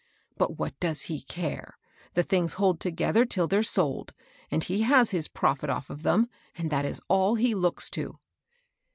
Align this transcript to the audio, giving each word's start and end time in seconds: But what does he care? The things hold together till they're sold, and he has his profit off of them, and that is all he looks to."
But 0.35 0.57
what 0.57 0.73
does 0.79 1.03
he 1.03 1.21
care? 1.21 1.77
The 2.15 2.23
things 2.23 2.53
hold 2.53 2.79
together 2.79 3.23
till 3.23 3.47
they're 3.47 3.61
sold, 3.61 4.13
and 4.49 4.63
he 4.63 4.81
has 4.81 5.11
his 5.11 5.27
profit 5.27 5.69
off 5.69 5.91
of 5.91 6.01
them, 6.01 6.27
and 6.57 6.71
that 6.71 6.85
is 6.85 7.03
all 7.07 7.35
he 7.35 7.53
looks 7.53 7.87
to." 7.91 8.17